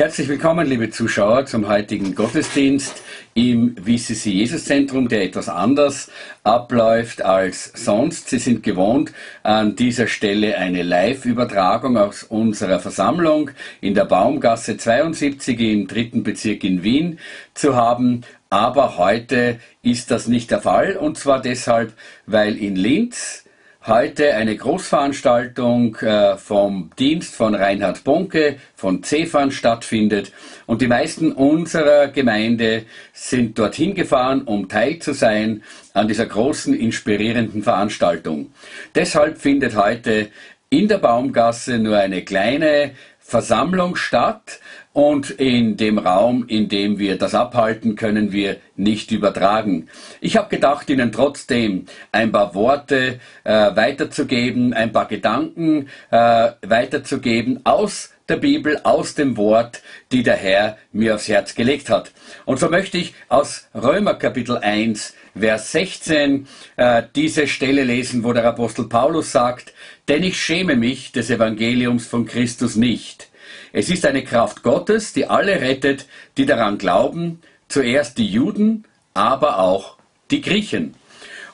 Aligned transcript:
Herzlich 0.00 0.28
willkommen, 0.28 0.66
liebe 0.66 0.88
Zuschauer, 0.88 1.44
zum 1.44 1.68
heutigen 1.68 2.14
Gottesdienst 2.14 3.02
im 3.34 3.76
WCC 3.76 4.30
Jesus 4.30 4.64
Zentrum, 4.64 5.08
der 5.08 5.24
etwas 5.24 5.50
anders 5.50 6.10
abläuft 6.42 7.20
als 7.20 7.70
sonst. 7.74 8.30
Sie 8.30 8.38
sind 8.38 8.62
gewohnt, 8.62 9.12
an 9.42 9.76
dieser 9.76 10.06
Stelle 10.06 10.56
eine 10.56 10.84
Live-Übertragung 10.84 11.98
aus 11.98 12.22
unserer 12.22 12.80
Versammlung 12.80 13.50
in 13.82 13.92
der 13.92 14.06
Baumgasse 14.06 14.78
72 14.78 15.60
im 15.60 15.86
dritten 15.86 16.22
Bezirk 16.22 16.64
in 16.64 16.82
Wien 16.82 17.18
zu 17.52 17.76
haben. 17.76 18.22
Aber 18.48 18.96
heute 18.96 19.60
ist 19.82 20.10
das 20.10 20.28
nicht 20.28 20.50
der 20.50 20.62
Fall 20.62 20.96
und 20.96 21.18
zwar 21.18 21.42
deshalb, 21.42 21.92
weil 22.24 22.56
in 22.56 22.74
Linz 22.74 23.44
heute 23.86 24.34
eine 24.34 24.56
Großveranstaltung 24.56 25.96
äh, 25.96 26.36
vom 26.36 26.90
Dienst 26.98 27.34
von 27.34 27.54
Reinhard 27.54 28.04
Bonke 28.04 28.56
von 28.76 29.02
CEFAN 29.02 29.50
stattfindet 29.50 30.32
und 30.66 30.82
die 30.82 30.86
meisten 30.86 31.32
unserer 31.32 32.08
Gemeinde 32.08 32.84
sind 33.14 33.58
dorthin 33.58 33.94
gefahren, 33.94 34.42
um 34.42 34.68
Teil 34.68 34.98
zu 34.98 35.14
sein 35.14 35.62
an 35.94 36.08
dieser 36.08 36.26
großen, 36.26 36.74
inspirierenden 36.74 37.62
Veranstaltung. 37.62 38.52
Deshalb 38.94 39.38
findet 39.38 39.74
heute 39.76 40.28
in 40.68 40.86
der 40.86 40.98
Baumgasse 40.98 41.78
nur 41.78 41.96
eine 41.96 42.22
kleine 42.22 42.92
Versammlung 43.18 43.96
statt 43.96 44.60
und 44.92 45.30
in 45.30 45.76
dem 45.76 45.98
Raum, 45.98 46.44
in 46.48 46.68
dem 46.68 46.98
wir 46.98 47.16
das 47.16 47.34
abhalten, 47.34 47.94
können 47.94 48.32
wir 48.32 48.56
nicht 48.76 49.12
übertragen. 49.12 49.88
Ich 50.20 50.36
habe 50.36 50.48
gedacht, 50.48 50.90
Ihnen 50.90 51.12
trotzdem 51.12 51.86
ein 52.10 52.32
paar 52.32 52.54
Worte 52.54 53.20
äh, 53.44 53.76
weiterzugeben, 53.76 54.74
ein 54.74 54.92
paar 54.92 55.06
Gedanken 55.06 55.88
äh, 56.10 56.50
weiterzugeben 56.66 57.60
aus 57.64 58.12
der 58.28 58.36
Bibel, 58.36 58.80
aus 58.82 59.14
dem 59.14 59.36
Wort, 59.36 59.82
die 60.10 60.22
der 60.24 60.36
Herr 60.36 60.76
mir 60.92 61.14
aufs 61.14 61.28
Herz 61.28 61.54
gelegt 61.54 61.88
hat. 61.88 62.12
Und 62.44 62.58
so 62.58 62.68
möchte 62.68 62.98
ich 62.98 63.14
aus 63.28 63.68
Römer 63.74 64.14
Kapitel 64.14 64.56
1, 64.58 65.14
Vers 65.38 65.72
16 65.72 66.48
äh, 66.76 67.04
diese 67.14 67.46
Stelle 67.46 67.84
lesen, 67.84 68.24
wo 68.24 68.32
der 68.32 68.44
Apostel 68.44 68.88
Paulus 68.88 69.30
sagt, 69.30 69.72
denn 70.08 70.24
ich 70.24 70.40
schäme 70.40 70.74
mich 70.74 71.12
des 71.12 71.30
Evangeliums 71.30 72.06
von 72.06 72.26
Christus 72.26 72.74
nicht 72.74 73.29
es 73.72 73.88
ist 73.88 74.06
eine 74.06 74.24
Kraft 74.24 74.62
Gottes, 74.62 75.12
die 75.12 75.26
alle 75.26 75.60
rettet, 75.60 76.06
die 76.36 76.46
daran 76.46 76.78
glauben, 76.78 77.40
zuerst 77.68 78.18
die 78.18 78.26
Juden, 78.26 78.84
aber 79.14 79.58
auch 79.58 79.96
die 80.30 80.40
Griechen. 80.40 80.94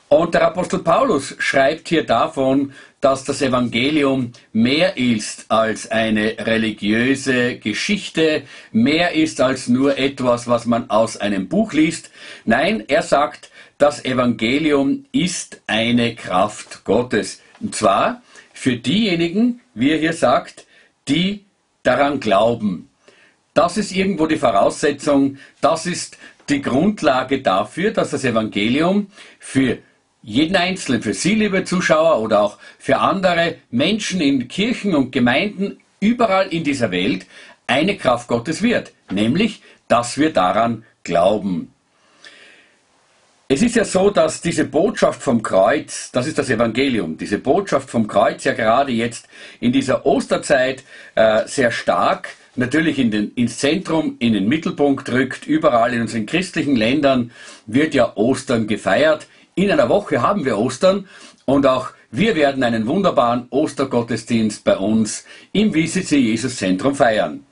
Und 0.09 0.35
der 0.35 0.45
Apostel 0.47 0.79
Paulus 0.79 1.35
schreibt 1.37 1.89
hier 1.89 2.05
davon, 2.05 2.71
dass 3.01 3.25
das 3.25 3.41
Evangelium 3.41 4.31
mehr 4.53 4.97
ist 4.97 5.45
als 5.49 5.91
eine 5.91 6.37
religiöse 6.39 7.57
Geschichte, 7.57 8.43
mehr 8.71 9.13
ist 9.13 9.41
als 9.41 9.67
nur 9.67 9.97
etwas, 9.97 10.47
was 10.47 10.65
man 10.65 10.89
aus 10.89 11.17
einem 11.17 11.49
Buch 11.49 11.73
liest. 11.73 12.09
Nein, 12.45 12.85
er 12.87 13.01
sagt, 13.01 13.51
das 13.77 14.03
Evangelium 14.03 15.05
ist 15.11 15.61
eine 15.67 16.15
Kraft 16.15 16.85
Gottes. 16.85 17.41
Und 17.59 17.75
zwar 17.75 18.21
für 18.53 18.77
diejenigen, 18.77 19.59
wie 19.73 19.91
er 19.91 19.99
hier 19.99 20.13
sagt, 20.13 20.65
die 21.07 21.43
daran 21.87 22.19
glauben. 22.19 22.89
Das 23.53 23.77
ist 23.77 23.91
irgendwo 23.91 24.27
die 24.27 24.37
Voraussetzung, 24.37 25.37
das 25.61 25.85
ist 25.85 26.17
die 26.49 26.61
Grundlage 26.61 27.41
dafür, 27.41 27.91
dass 27.91 28.11
das 28.11 28.23
Evangelium 28.23 29.07
für 29.39 29.79
jeden 30.21 30.55
Einzelnen, 30.55 31.01
für 31.01 31.13
Sie, 31.13 31.35
liebe 31.35 31.63
Zuschauer, 31.63 32.19
oder 32.19 32.41
auch 32.41 32.57
für 32.77 32.97
andere 32.97 33.55
Menschen 33.71 34.19
in 34.21 34.47
Kirchen 34.47 34.93
und 34.93 35.11
Gemeinden 35.11 35.79
überall 35.99 36.47
in 36.47 36.63
dieser 36.63 36.91
Welt 36.91 37.25
eine 37.65 37.97
Kraft 37.97 38.27
Gottes 38.27 38.61
wird, 38.61 38.93
nämlich, 39.09 39.61
dass 39.87 40.17
wir 40.17 40.33
daran 40.33 40.83
glauben. 41.03 41.73
Es 43.49 43.61
ist 43.61 43.77
ja 43.77 43.85
so, 43.85 44.09
dass 44.09 44.41
diese 44.41 44.65
Botschaft 44.65 45.23
vom 45.23 45.41
Kreuz, 45.41 46.11
das 46.11 46.27
ist 46.27 46.37
das 46.37 46.49
Evangelium, 46.49 47.17
diese 47.17 47.37
Botschaft 47.37 47.89
vom 47.89 48.05
Kreuz 48.05 48.43
ja 48.43 48.51
gerade 48.51 48.91
jetzt 48.91 49.29
in 49.61 49.71
dieser 49.71 50.05
Osterzeit 50.05 50.83
äh, 51.15 51.47
sehr 51.47 51.71
stark 51.71 52.27
natürlich 52.57 52.99
in 52.99 53.09
den, 53.09 53.31
ins 53.35 53.59
Zentrum, 53.59 54.17
in 54.19 54.33
den 54.33 54.49
Mittelpunkt 54.49 55.09
rückt. 55.09 55.47
Überall 55.47 55.93
in 55.93 56.01
unseren 56.01 56.25
christlichen 56.25 56.75
Ländern 56.75 57.31
wird 57.67 57.93
ja 57.93 58.17
Ostern 58.17 58.67
gefeiert. 58.67 59.27
In 59.55 59.71
einer 59.71 59.87
Woche 59.87 60.21
haben 60.21 60.43
wir 60.43 60.57
Ostern 60.57 61.07
und 61.45 61.65
auch 61.65 61.91
wir 62.11 62.35
werden 62.35 62.63
einen 62.63 62.85
wunderbaren 62.85 63.47
Ostergottesdienst 63.49 64.65
bei 64.65 64.75
uns 64.75 65.23
im 65.53 65.73
WCC 65.73 66.17
Jesus 66.17 66.57
Zentrum 66.57 66.95
feiern. 66.95 67.45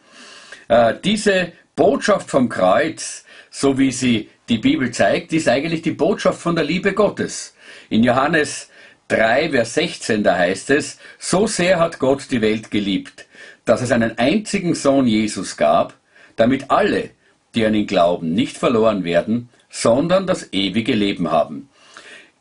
Äh, 0.68 0.96
diese 1.02 1.54
Botschaft 1.78 2.30
vom 2.30 2.50
Kreuz, 2.50 3.26
so 3.56 3.78
wie 3.78 3.94
sie 3.94 4.30
die 4.50 4.58
Bibel 4.58 4.92
zeigt, 4.92 5.32
ist 5.32 5.48
eigentlich 5.48 5.82
die 5.82 5.92
Botschaft 5.92 6.42
von 6.42 6.58
der 6.58 6.66
Liebe 6.66 6.92
Gottes. 6.92 7.56
In 7.90 8.04
Johannes 8.04 8.70
3, 9.08 9.52
Vers 9.52 9.76
16, 9.76 10.24
da 10.24 10.38
heißt 10.38 10.72
es, 10.72 11.00
so 11.20 11.48
sehr 11.48 11.80
hat 11.80 11.98
Gott 11.98 12.28
die 12.32 12.42
Welt 12.42 12.70
geliebt, 12.70 13.28
dass 13.64 13.82
es 13.82 13.94
einen 13.94 14.18
einzigen 14.18 14.76
Sohn 14.76 15.08
Jesus 15.08 15.56
gab, 15.56 15.94
damit 16.36 16.70
alle, 16.70 17.12
die 17.56 17.66
an 17.66 17.76
ihn 17.76 17.88
glauben, 17.88 18.34
nicht 18.34 18.58
verloren 18.58 19.06
werden, 19.06 19.48
sondern 19.70 20.28
das 20.28 20.52
ewige 20.52 20.94
Leben 20.94 21.32
haben. 21.32 21.70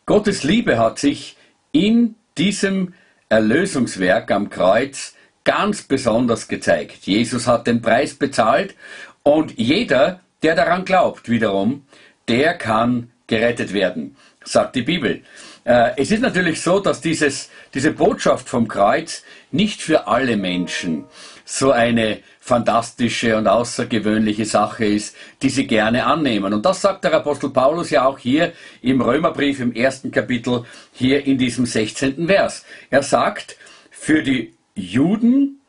Gottes 0.07 0.43
Liebe 0.43 0.79
hat 0.79 0.99
sich 0.99 1.37
in 1.71 2.17
diesem 2.37 2.93
Erlösungswerk 3.29 4.33
am 4.33 4.51
Kreuz 4.51 5.15
ganz 5.45 5.83
besonders 5.83 6.49
gezeigt. 6.49 7.07
Jesus 7.07 7.47
hat 7.47 7.69
den 7.69 7.83
Preis 7.83 8.15
bezahlt 8.15 8.75
und 9.23 9.57
jeder, 9.57 10.24
der 10.45 10.55
daran 10.55 10.85
glaubt, 10.85 11.29
wiederum, 11.29 11.87
der 12.29 12.55
kann 12.55 13.11
gerettet 13.27 13.73
werden, 13.73 14.17
sagt 14.45 14.77
die 14.77 14.83
Bibel. 14.83 15.23
Äh, 15.65 15.93
es 15.97 16.11
ist 16.11 16.21
natürlich 16.21 16.61
so, 16.61 16.79
dass 16.81 17.01
dieses, 17.01 17.51
diese 17.73 17.93
Botschaft 17.93 18.49
vom 18.49 18.69
Kreuz 18.69 19.25
nicht 19.51 19.81
für 19.81 20.07
alle 20.07 20.37
Menschen 20.37 21.05
so 21.47 21.73
eine 21.73 22.19
fantastische 22.41 23.39
und 23.39 23.49
außergewöhnliche 23.49 24.45
Sache 24.45 24.85
ist, 24.85 25.17
die 25.41 25.49
sie 25.49 25.67
gerne 25.67 26.05
annehmen. 26.05 26.53
Und 26.53 26.67
das 26.67 26.83
sagt 26.83 27.05
der 27.05 27.15
Apostel 27.15 27.49
Paulus 27.49 27.89
ja 27.89 28.05
auch 28.05 28.19
hier 28.19 28.53
im 28.83 29.01
Römerbrief 29.01 29.61
im 29.61 29.73
ersten 29.73 30.11
Kapitel, 30.11 30.65
hier 30.93 31.25
in 31.27 31.39
diesem 31.39 31.65
16. 31.65 32.27
Vers. 32.27 32.67
Er 32.91 33.03
sagt, 33.03 33.57
für 33.91 34.23
die 34.23 34.53
Juden 34.75 35.61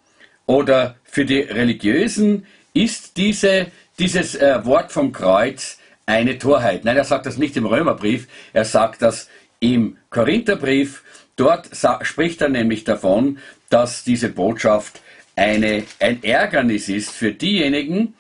oder 0.46 0.98
für 1.04 1.24
die 1.24 1.40
Religiösen 1.40 2.46
ist 2.74 3.16
diese 3.16 3.68
dieses 4.00 4.36
äh, 4.36 4.64
Wort 4.66 4.92
vom 4.92 5.12
Kreuz 5.12 5.78
eine 6.06 6.38
Torheit. 6.38 6.86
Nein, 6.86 6.98
er 6.98 7.04
sagt 7.04 7.26
das 7.26 7.38
nicht 7.38 7.58
im 7.58 7.66
Römerbrief, 7.66 8.28
er 8.54 8.66
sagt 8.66 9.02
das 9.02 9.30
im 9.60 9.98
Korintherbrief. 10.10 11.04
Dort 11.36 11.70
spricht 12.04 12.42
er 12.42 12.50
nämlich 12.50 12.84
davon, 12.84 13.40
dass 13.70 14.04
diese 14.04 14.30
Botschaft 14.30 15.02
eine, 15.36 15.84
ein 16.00 16.24
Ärgernis 16.24 16.88
ist 16.88 17.12
für 17.12 17.32
diejenigen, 17.32 18.14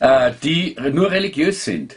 äh, 0.00 0.32
die 0.42 0.76
nur 0.92 1.10
religiös 1.10 1.64
sind. 1.64 1.96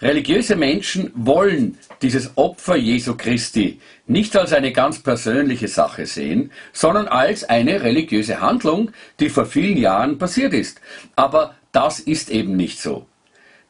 Religiöse 0.00 0.56
Menschen 0.56 1.10
wollen 1.14 1.78
dieses 2.02 2.36
Opfer 2.36 2.76
Jesu 2.76 3.16
Christi 3.16 3.80
nicht 4.06 4.36
als 4.36 4.52
eine 4.52 4.70
ganz 4.70 4.98
persönliche 4.98 5.68
Sache 5.68 6.04
sehen, 6.04 6.52
sondern 6.72 7.08
als 7.08 7.44
eine 7.44 7.82
religiöse 7.82 8.40
Handlung, 8.40 8.90
die 9.18 9.30
vor 9.30 9.46
vielen 9.46 9.78
Jahren 9.78 10.18
passiert 10.18 10.52
ist. 10.52 10.82
Aber 11.16 11.54
das 11.76 12.00
ist 12.00 12.30
eben 12.30 12.56
nicht 12.56 12.80
so. 12.80 13.04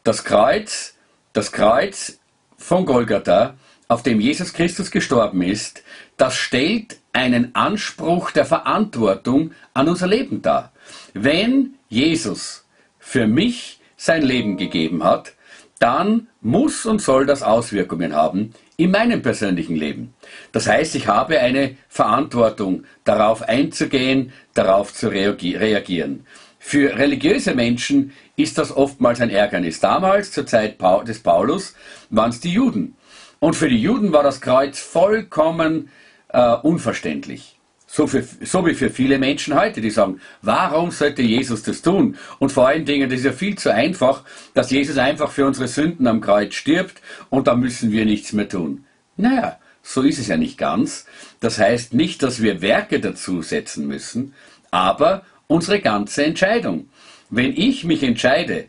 Das 0.05 0.23
Kreuz, 0.23 0.95
das 1.33 1.51
Kreuz 1.51 2.21
von 2.57 2.87
Golgatha, 2.87 3.57
auf 3.89 4.05
dem 4.05 4.21
Jesus 4.21 4.53
Christus 4.53 4.93
gestorben 4.93 5.43
ist, 5.43 5.83
das 6.17 6.37
stellt 6.37 6.99
einen 7.13 7.57
Anspruch 7.57 8.31
der 8.31 8.45
Verantwortung 8.45 9.51
an 9.75 9.89
unser 9.89 10.07
Leben 10.07 10.41
dar. 10.41 10.73
Wenn 11.15 11.75
Jesus 11.89 12.65
für 13.01 13.27
mich 13.27 13.81
sein 13.97 14.23
Leben 14.23 14.57
gegeben 14.57 15.03
hat, 15.03 15.33
dann 15.81 16.29
muss 16.41 16.87
und 16.87 17.03
soll 17.03 17.27
das 17.27 17.43
Auswirkungen 17.43 18.15
haben 18.15 18.55
in 18.77 18.93
meinem 18.93 19.21
persönlichen 19.21 19.75
Leben. 19.75 20.15
Das 20.53 20.69
heißt, 20.69 20.95
ich 20.95 21.09
habe 21.09 21.41
eine 21.41 21.77
Verantwortung, 21.89 22.85
darauf 23.03 23.43
einzugehen, 23.43 24.33
darauf 24.55 24.95
zu 24.95 25.09
reagieren. 25.09 26.25
Für 26.69 26.99
religiöse 26.99 27.55
Menschen 27.55 28.11
ist 28.35 28.59
das 28.59 28.77
oftmals 28.77 29.21
ein 29.21 29.31
Ärgernis. 29.31 29.79
Damals, 29.79 30.33
zur 30.33 30.47
Zeit 30.47 30.81
des 31.07 31.21
Paulus, 31.21 31.77
waren 32.11 32.31
es 32.31 32.41
die 32.41 32.51
Juden. 32.51 32.97
Und 33.39 33.55
für 33.55 33.69
die 33.69 33.81
Juden 33.81 34.13
war 34.13 34.25
das 34.25 34.41
Kreuz 34.41 34.81
vollkommen 34.81 35.91
äh, 36.27 36.55
unverständlich. 36.55 37.57
So, 37.87 38.09
für, 38.09 38.25
so 38.41 38.67
wie 38.67 38.75
für 38.75 38.91
viele 38.91 39.21
Menschen 39.21 39.55
heute, 39.55 39.81
die 39.81 39.91
sagen, 39.91 40.21
warum 40.43 40.91
sollte 40.91 41.23
Jesus 41.23 41.63
das 41.63 41.83
tun? 41.83 42.17
Und 42.41 42.51
vor 42.51 42.67
allen 42.67 42.85
Dingen, 42.85 43.09
das 43.09 43.21
ist 43.21 43.27
ja 43.27 43.33
viel 43.33 43.57
zu 43.57 43.73
einfach, 43.73 44.25
dass 44.53 44.73
Jesus 44.73 44.99
einfach 44.99 45.31
für 45.31 45.47
unsere 45.47 45.69
Sünden 45.69 46.09
am 46.09 46.21
Kreuz 46.21 46.55
stirbt 46.55 47.01
und 47.31 47.47
da 47.47 47.55
müssen 47.55 47.93
wir 47.93 48.05
nichts 48.05 48.33
mehr 48.33 48.49
tun. 48.49 48.87
Naja, 49.17 49.61
so 49.85 50.03
ist 50.03 50.19
es 50.19 50.27
ja 50.27 50.37
nicht 50.37 50.59
ganz. 50.59 51.07
Das 51.39 51.61
heißt 51.61 51.95
nicht, 51.95 52.25
dass 52.25 52.43
wir 52.43 52.61
Werke 52.61 52.99
dazu 52.99 53.41
setzen 53.41 53.87
müssen, 53.87 54.35
aber 54.73 55.23
unsere 55.47 55.81
ganze 55.81 56.25
Entscheidung. 56.25 56.89
wenn 57.29 57.57
ich 57.57 57.83
mich 57.83 58.05
entscheide, 58.05 58.67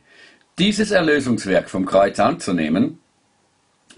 dieses 0.57 0.89
Erlösungswerk 0.89 1.69
vom 1.69 1.85
Kreuz 1.85 2.19
anzunehmen, 2.19 2.97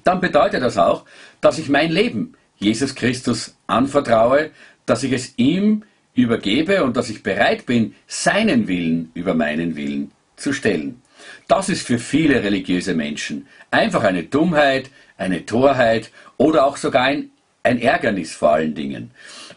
dann 0.04 0.20
bedeutet 0.20 0.62
das 0.62 0.78
auch, 0.78 1.06
dass 1.40 1.58
ich 1.58 1.70
mein 1.70 1.92
Leben 1.92 2.34
Jesus 2.58 2.96
Christus 2.96 3.56
anvertraue, 3.68 4.52
dass 4.86 5.04
ich 5.04 5.14
es 5.14 5.34
ihm 5.38 5.84
übergebe 6.14 6.84
und 6.84 6.98
dass 6.98 7.10
ich 7.10 7.24
bereit 7.24 7.66
bin, 7.66 7.96
seinen 8.08 8.68
Willen 8.68 9.12
über 9.14 9.34
meinen 9.34 9.76
Willen 9.78 10.12
zu 10.36 10.52
stellen. 10.52 11.02
Das 11.48 11.70
ist 11.70 11.86
für 11.86 12.00
viele 12.00 12.44
religiöse 12.44 12.94
Menschen 12.94 13.48
einfach 13.72 14.04
eine 14.04 14.24
Dummheit, 14.24 14.90
eine 15.18 15.46
Torheit 15.46 16.12
oder 16.38 16.66
auch 16.66 16.78
sogar 16.78 17.04
ein, 17.04 17.30
ein 17.64 17.80
Ärgernis 17.80 18.34
vor 18.34 18.52
allen 18.52 18.76
Dingen. 18.76 19.12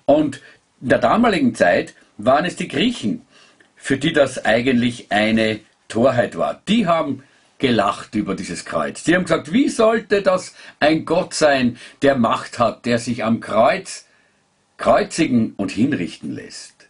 Und 0.04 0.40
in 0.80 0.88
der 0.88 0.98
damaligen 0.98 1.54
Zeit 1.54 1.94
waren 2.24 2.44
es 2.44 2.56
die 2.56 2.68
Griechen, 2.68 3.22
für 3.76 3.98
die 3.98 4.12
das 4.12 4.44
eigentlich 4.44 5.10
eine 5.10 5.60
Torheit 5.88 6.36
war. 6.36 6.62
Die 6.68 6.86
haben 6.86 7.22
gelacht 7.58 8.14
über 8.14 8.34
dieses 8.34 8.64
Kreuz. 8.64 9.04
Die 9.04 9.14
haben 9.14 9.24
gesagt, 9.24 9.52
wie 9.52 9.68
sollte 9.68 10.22
das 10.22 10.54
ein 10.80 11.04
Gott 11.04 11.34
sein, 11.34 11.78
der 12.02 12.16
Macht 12.16 12.58
hat, 12.58 12.86
der 12.86 12.98
sich 12.98 13.24
am 13.24 13.40
Kreuz 13.40 14.06
kreuzigen 14.76 15.54
und 15.56 15.70
hinrichten 15.70 16.32
lässt? 16.34 16.88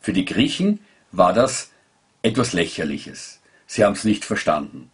Für 0.00 0.12
die 0.12 0.24
Griechen 0.24 0.80
war 1.12 1.32
das 1.32 1.70
etwas 2.22 2.52
Lächerliches. 2.52 3.40
Sie 3.66 3.84
haben 3.84 3.94
es 3.94 4.04
nicht 4.04 4.24
verstanden. 4.24 4.90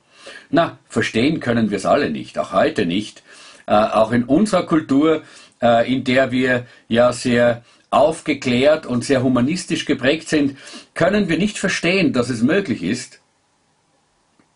Na, 0.50 0.78
verstehen 0.88 1.40
können 1.40 1.70
wir 1.70 1.78
es 1.78 1.86
alle 1.86 2.10
nicht, 2.10 2.38
auch 2.38 2.52
heute 2.52 2.86
nicht. 2.86 3.22
Äh, 3.66 3.72
auch 3.72 4.12
in 4.12 4.24
unserer 4.24 4.66
Kultur, 4.66 5.22
äh, 5.62 5.92
in 5.92 6.04
der 6.04 6.30
wir 6.30 6.66
ja 6.88 7.12
sehr 7.12 7.64
aufgeklärt 7.90 8.86
und 8.86 9.04
sehr 9.04 9.22
humanistisch 9.22 9.84
geprägt 9.84 10.28
sind, 10.28 10.56
können 10.94 11.28
wir 11.28 11.38
nicht 11.38 11.58
verstehen, 11.58 12.12
dass 12.12 12.30
es 12.30 12.42
möglich 12.42 12.82
ist, 12.82 13.20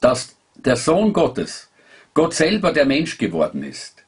dass 0.00 0.36
der 0.54 0.76
Sohn 0.76 1.12
Gottes, 1.12 1.70
Gott 2.14 2.32
selber 2.34 2.72
der 2.72 2.86
Mensch 2.86 3.18
geworden 3.18 3.64
ist, 3.64 4.04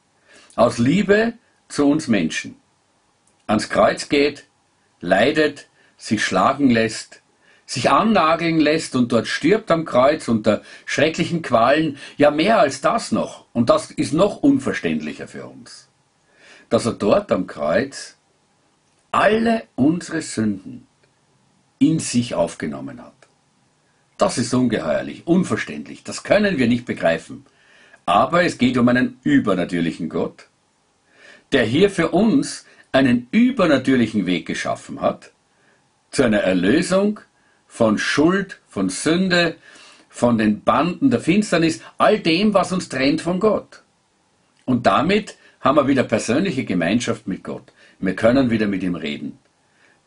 aus 0.55 0.77
Liebe 0.77 1.33
zu 1.67 1.89
uns 1.89 2.07
Menschen, 2.07 2.55
ans 3.47 3.69
Kreuz 3.69 4.07
geht, 4.07 4.45
leidet, 5.01 5.67
sich 5.97 6.23
schlagen 6.23 6.69
lässt, 6.69 7.21
sich 7.65 7.89
annageln 7.89 8.59
lässt 8.59 8.95
und 8.95 9.11
dort 9.11 9.27
stirbt 9.27 9.71
am 9.71 9.83
Kreuz 9.83 10.29
unter 10.29 10.61
schrecklichen 10.85 11.41
Qualen, 11.41 11.97
ja 12.15 12.31
mehr 12.31 12.59
als 12.59 12.79
das 12.79 13.11
noch, 13.11 13.45
und 13.51 13.69
das 13.69 13.91
ist 13.91 14.13
noch 14.13 14.37
unverständlicher 14.37 15.27
für 15.27 15.47
uns, 15.47 15.89
dass 16.69 16.85
er 16.85 16.93
dort 16.93 17.31
am 17.31 17.45
Kreuz 17.45 18.16
alle 19.17 19.63
unsere 19.75 20.21
Sünden 20.21 20.85
in 21.79 21.97
sich 21.97 22.35
aufgenommen 22.35 23.01
hat. 23.01 23.15
Das 24.19 24.37
ist 24.37 24.53
ungeheuerlich, 24.53 25.25
unverständlich, 25.25 26.03
das 26.03 26.21
können 26.21 26.59
wir 26.59 26.67
nicht 26.67 26.85
begreifen. 26.85 27.43
Aber 28.05 28.43
es 28.43 28.59
geht 28.59 28.77
um 28.77 28.87
einen 28.87 29.17
übernatürlichen 29.23 30.07
Gott, 30.07 30.45
der 31.51 31.63
hier 31.63 31.89
für 31.89 32.09
uns 32.09 32.67
einen 32.91 33.27
übernatürlichen 33.31 34.27
Weg 34.27 34.45
geschaffen 34.45 35.01
hat, 35.01 35.31
zu 36.11 36.21
einer 36.21 36.41
Erlösung 36.41 37.19
von 37.65 37.97
Schuld, 37.97 38.59
von 38.67 38.89
Sünde, 38.89 39.55
von 40.09 40.37
den 40.37 40.61
Banden 40.61 41.09
der 41.09 41.21
Finsternis, 41.21 41.81
all 41.97 42.19
dem, 42.19 42.53
was 42.53 42.71
uns 42.71 42.87
trennt 42.87 43.21
von 43.21 43.39
Gott. 43.39 43.81
Und 44.65 44.85
damit 44.85 45.37
haben 45.59 45.75
wir 45.75 45.87
wieder 45.87 46.03
persönliche 46.03 46.65
Gemeinschaft 46.65 47.25
mit 47.25 47.43
Gott. 47.43 47.73
Wir 47.99 48.15
können 48.15 48.49
wieder 48.49 48.67
mit 48.67 48.83
ihm 48.83 48.95
reden. 48.95 49.39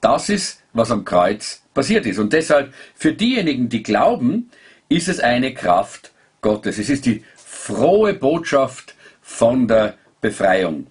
Das 0.00 0.28
ist, 0.28 0.62
was 0.72 0.90
am 0.90 1.04
Kreuz 1.04 1.62
passiert 1.74 2.06
ist. 2.06 2.18
Und 2.18 2.32
deshalb, 2.32 2.72
für 2.94 3.12
diejenigen, 3.12 3.68
die 3.68 3.82
glauben, 3.82 4.50
ist 4.88 5.08
es 5.08 5.20
eine 5.20 5.52
Kraft 5.52 6.12
Gottes. 6.40 6.78
Es 6.78 6.88
ist 6.88 7.06
die 7.06 7.24
frohe 7.36 8.14
Botschaft 8.14 8.94
von 9.20 9.68
der 9.68 9.96
Befreiung. 10.20 10.86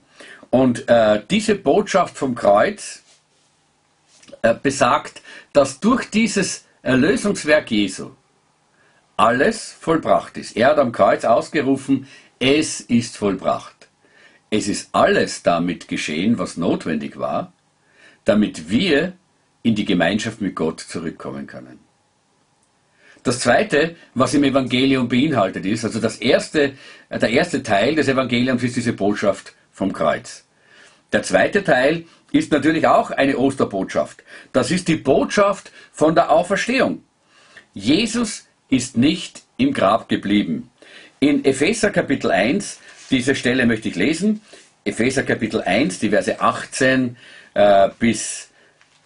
Und 0.49 0.87
äh, 0.87 1.21
diese 1.29 1.55
Botschaft 1.55 2.17
vom 2.17 2.35
Kreuz 2.35 3.03
äh, 4.41 4.53
besagt, 4.53 5.21
dass 5.53 5.79
durch 5.79 6.09
dieses 6.09 6.65
Erlösungswerk 6.81 7.71
Jesu 7.71 8.11
alles 9.17 9.75
vollbracht 9.79 10.37
ist. 10.37 10.55
Er 10.55 10.69
hat 10.69 10.79
am 10.79 10.91
Kreuz 10.91 11.25
ausgerufen, 11.25 12.07
es 12.39 12.79
ist 12.79 13.17
vollbracht. 13.17 13.78
Es 14.49 14.67
ist 14.67 14.89
alles 14.93 15.43
damit 15.43 15.87
geschehen, 15.87 16.39
was 16.39 16.57
notwendig 16.57 17.17
war, 17.17 17.53
damit 18.25 18.69
wir 18.69 19.13
in 19.61 19.75
die 19.75 19.85
Gemeinschaft 19.85 20.41
mit 20.41 20.55
Gott 20.55 20.79
zurückkommen 20.79 21.45
können. 21.45 21.79
Das 23.23 23.41
zweite, 23.41 23.95
was 24.15 24.33
im 24.33 24.43
Evangelium 24.43 25.09
beinhaltet 25.09 25.65
ist, 25.65 25.83
also 25.83 25.99
das 25.99 26.17
erste, 26.17 26.73
der 27.09 27.29
erste 27.29 27.61
Teil 27.61 27.95
des 27.95 28.07
Evangeliums 28.07 28.63
ist 28.63 28.77
diese 28.77 28.93
Botschaft 28.93 29.53
vom 29.71 29.91
Kreuz. 29.91 30.45
Der 31.11 31.23
zweite 31.23 31.63
Teil 31.63 32.05
ist 32.31 32.51
natürlich 32.51 32.87
auch 32.87 33.11
eine 33.11 33.37
Osterbotschaft. 33.37 34.23
Das 34.53 34.71
ist 34.71 34.87
die 34.87 34.95
Botschaft 34.95 35.71
von 35.91 36.15
der 36.15 36.31
Auferstehung. 36.31 37.03
Jesus 37.73 38.47
ist 38.69 38.97
nicht 38.97 39.43
im 39.57 39.73
Grab 39.73 40.07
geblieben. 40.07 40.69
In 41.19 41.43
Epheser 41.43 41.89
Kapitel 41.89 42.31
1, 42.31 42.79
diese 43.09 43.35
Stelle 43.35 43.65
möchte 43.65 43.89
ich 43.89 43.95
lesen, 43.95 44.41
Epheser 44.85 45.23
Kapitel 45.23 45.61
1, 45.61 45.99
die 45.99 46.09
Verse 46.09 46.39
18 46.39 47.17
äh, 47.53 47.89
bis 47.99 48.49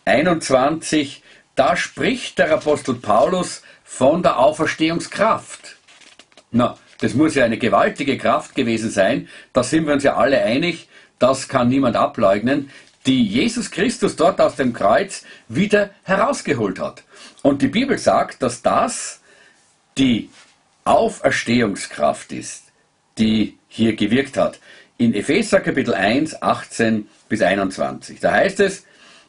21, 0.05 1.23
da 1.55 1.75
spricht 1.75 2.39
der 2.39 2.53
Apostel 2.53 2.95
Paulus 2.95 3.63
von 3.83 4.23
der 4.23 4.39
Auferstehungskraft. 4.39 5.77
Na, 6.51 6.77
das 6.99 7.13
muss 7.13 7.35
ja 7.35 7.45
eine 7.45 7.57
gewaltige 7.57 8.17
Kraft 8.17 8.55
gewesen 8.55 8.89
sein, 8.89 9.27
da 9.51 9.63
sind 9.63 9.85
wir 9.87 9.93
uns 9.93 10.03
ja 10.03 10.15
alle 10.15 10.41
einig, 10.41 10.87
das 11.19 11.47
kann 11.47 11.69
niemand 11.69 11.95
ableugnen, 11.95 12.69
die 13.05 13.25
Jesus 13.25 13.71
Christus 13.71 14.15
dort 14.15 14.39
aus 14.39 14.55
dem 14.55 14.73
Kreuz 14.73 15.25
wieder 15.47 15.89
herausgeholt 16.03 16.79
hat. 16.79 17.03
Und 17.41 17.61
die 17.61 17.67
Bibel 17.67 17.97
sagt, 17.97 18.41
dass 18.41 18.61
das 18.61 19.21
die 19.97 20.29
Auferstehungskraft 20.85 22.31
ist, 22.31 22.71
die 23.17 23.57
hier 23.73 23.95
gewirkt 23.95 24.37
hat. 24.37 24.59
In 24.97 25.15
Epheser 25.15 25.59
Kapitel 25.59 25.95
1, 25.95 26.41
18 26.41 27.07
bis 27.27 27.41
21. 27.41 28.19
Da 28.19 28.31
heißt 28.31 28.59
es, 28.59 28.85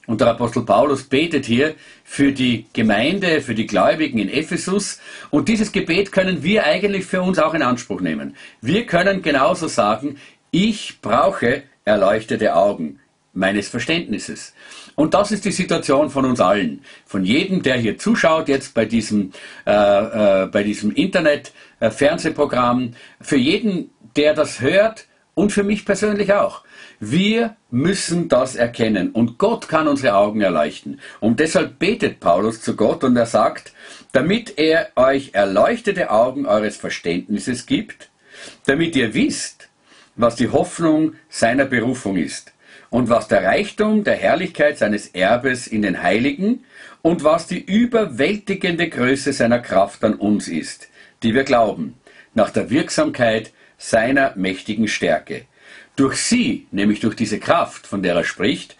und 0.06 0.20
der 0.20 0.28
Apostel 0.28 0.64
Paulus 0.64 1.04
betet 1.04 1.46
hier 1.46 1.76
für 2.04 2.32
die 2.32 2.66
Gemeinde, 2.74 3.40
für 3.40 3.54
die 3.54 3.66
Gläubigen 3.66 4.18
in 4.18 4.28
Ephesus. 4.28 5.00
Und 5.30 5.48
dieses 5.48 5.72
Gebet 5.72 6.12
können 6.12 6.42
wir 6.42 6.64
eigentlich 6.64 7.06
für 7.06 7.22
uns 7.22 7.38
auch 7.38 7.54
in 7.54 7.62
Anspruch 7.62 8.02
nehmen. 8.02 8.36
Wir 8.60 8.84
können 8.84 9.22
genauso 9.22 9.66
sagen, 9.66 10.18
ich 10.50 11.00
brauche 11.00 11.62
erleuchtete 11.86 12.54
Augen 12.54 13.00
meines 13.34 13.68
Verständnisses. 13.68 14.54
Und 14.94 15.12
das 15.14 15.32
ist 15.32 15.44
die 15.44 15.50
Situation 15.50 16.08
von 16.08 16.24
uns 16.24 16.40
allen, 16.40 16.82
von 17.04 17.24
jedem, 17.24 17.62
der 17.62 17.76
hier 17.76 17.98
zuschaut 17.98 18.48
jetzt 18.48 18.74
bei 18.74 18.84
diesem, 18.84 19.32
äh, 19.66 19.72
äh, 19.72 20.46
bei 20.46 20.62
diesem 20.62 20.92
Internet-Fernsehprogramm, 20.92 22.84
äh, 22.84 22.90
für 23.20 23.36
jeden, 23.36 23.90
der 24.16 24.34
das 24.34 24.60
hört 24.60 25.06
und 25.34 25.50
für 25.50 25.64
mich 25.64 25.84
persönlich 25.84 26.32
auch. 26.32 26.62
Wir 27.00 27.56
müssen 27.70 28.28
das 28.28 28.54
erkennen 28.54 29.10
und 29.10 29.36
Gott 29.36 29.68
kann 29.68 29.88
unsere 29.88 30.14
Augen 30.14 30.40
erleuchten. 30.40 31.00
Und 31.18 31.40
deshalb 31.40 31.80
betet 31.80 32.20
Paulus 32.20 32.62
zu 32.62 32.76
Gott 32.76 33.02
und 33.02 33.16
er 33.16 33.26
sagt, 33.26 33.72
damit 34.12 34.58
er 34.58 34.90
euch 34.94 35.30
erleuchtete 35.32 36.10
Augen 36.10 36.46
eures 36.46 36.76
Verständnisses 36.76 37.66
gibt, 37.66 38.10
damit 38.66 38.94
ihr 38.94 39.12
wisst, 39.12 39.68
was 40.14 40.36
die 40.36 40.50
Hoffnung 40.50 41.14
seiner 41.28 41.64
Berufung 41.64 42.16
ist 42.16 42.53
und 42.94 43.08
was 43.08 43.26
der 43.26 43.42
Reichtum 43.42 44.04
der 44.04 44.14
Herrlichkeit 44.14 44.78
seines 44.78 45.08
Erbes 45.08 45.66
in 45.66 45.82
den 45.82 46.00
Heiligen 46.00 46.64
und 47.02 47.24
was 47.24 47.48
die 47.48 47.58
überwältigende 47.58 48.88
Größe 48.88 49.32
seiner 49.32 49.58
Kraft 49.58 50.04
an 50.04 50.14
uns 50.14 50.46
ist, 50.46 50.86
die 51.24 51.34
wir 51.34 51.42
glauben, 51.42 51.94
nach 52.34 52.50
der 52.50 52.70
Wirksamkeit 52.70 53.52
seiner 53.78 54.34
mächtigen 54.36 54.86
Stärke. 54.86 55.46
Durch 55.96 56.18
sie, 56.18 56.68
nämlich 56.70 57.00
durch 57.00 57.16
diese 57.16 57.40
Kraft, 57.40 57.88
von 57.88 58.00
der 58.04 58.14
er 58.14 58.22
spricht, 58.22 58.76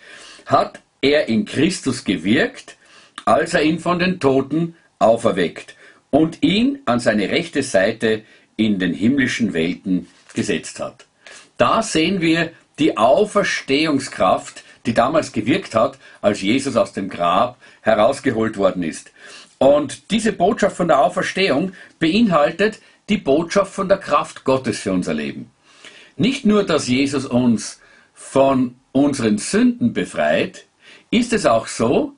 hat 0.46 0.78
er 1.00 1.26
in 1.26 1.44
Christus 1.44 2.04
gewirkt, 2.04 2.76
als 3.24 3.52
er 3.52 3.64
ihn 3.64 3.80
von 3.80 3.98
den 3.98 4.20
Toten 4.20 4.76
auferweckt 5.00 5.74
und 6.10 6.40
ihn 6.40 6.78
an 6.84 7.00
seine 7.00 7.30
rechte 7.30 7.64
Seite 7.64 8.22
in 8.54 8.78
den 8.78 8.94
himmlischen 8.94 9.54
Welten 9.54 10.06
gesetzt 10.34 10.78
hat. 10.78 11.04
Da 11.56 11.82
sehen 11.82 12.20
wir 12.20 12.52
die 12.78 12.96
Auferstehungskraft, 12.96 14.64
die 14.86 14.94
damals 14.94 15.32
gewirkt 15.32 15.74
hat, 15.74 15.98
als 16.20 16.42
Jesus 16.42 16.76
aus 16.76 16.92
dem 16.92 17.08
Grab 17.08 17.56
herausgeholt 17.80 18.56
worden 18.56 18.82
ist. 18.82 19.12
Und 19.58 20.10
diese 20.10 20.32
Botschaft 20.32 20.76
von 20.76 20.88
der 20.88 21.00
Auferstehung 21.00 21.72
beinhaltet 21.98 22.80
die 23.08 23.18
Botschaft 23.18 23.72
von 23.72 23.88
der 23.88 23.98
Kraft 23.98 24.44
Gottes 24.44 24.80
für 24.80 24.92
unser 24.92 25.14
Leben. 25.14 25.50
Nicht 26.16 26.44
nur, 26.44 26.64
dass 26.64 26.88
Jesus 26.88 27.24
uns 27.24 27.80
von 28.12 28.76
unseren 28.92 29.38
Sünden 29.38 29.92
befreit, 29.92 30.66
ist 31.10 31.32
es 31.32 31.46
auch 31.46 31.66
so, 31.66 32.12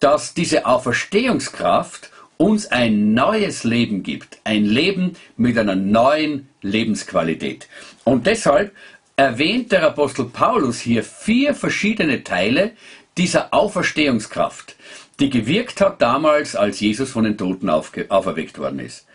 dass 0.00 0.34
diese 0.34 0.66
Auferstehungskraft 0.66 2.10
uns 2.36 2.66
ein 2.66 3.14
neues 3.14 3.64
Leben 3.64 4.02
gibt. 4.02 4.38
Ein 4.44 4.64
Leben 4.64 5.14
mit 5.36 5.58
einer 5.58 5.74
neuen 5.74 6.48
Lebensqualität. 6.62 7.68
Und 8.04 8.26
deshalb 8.26 8.72
erwähnt 9.18 9.72
der 9.72 9.82
Apostel 9.82 10.26
Paulus 10.26 10.78
hier 10.78 11.02
vier 11.02 11.52
verschiedene 11.52 12.22
Teile 12.22 12.70
dieser 13.16 13.52
Auferstehungskraft, 13.52 14.76
die 15.18 15.28
gewirkt 15.28 15.80
hat 15.80 16.00
damals, 16.00 16.54
als 16.54 16.78
Jesus 16.78 17.10
von 17.10 17.24
den 17.24 17.36
Toten 17.36 17.68
auferweckt 17.68 18.58
worden 18.58 18.78
ist. 18.78 19.07